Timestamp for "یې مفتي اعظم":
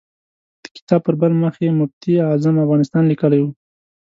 1.63-2.55